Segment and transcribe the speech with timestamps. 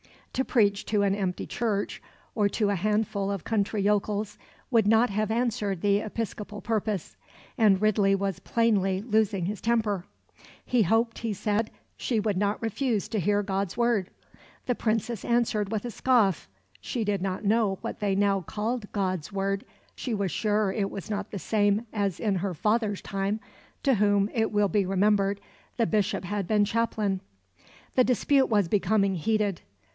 [0.33, 2.01] To preach to an empty church,
[2.33, 4.37] or to a handful of country yokels,
[4.71, 7.17] would not have answered the episcopal purpose;
[7.55, 10.05] and Ridley was plainly losing his temper.
[10.65, 14.09] He hoped, he said, she would not refuse to hear God's word.
[14.65, 16.47] The Princess answered with a scoff.
[16.79, 19.65] She did not know what they now called God's word;
[19.95, 23.39] she was sure it was not the same as in her father's time
[23.83, 25.39] to whom, it will be remembered,
[25.77, 27.19] the Bishop had been chaplain.
[27.93, 29.61] The dispute was becoming heated.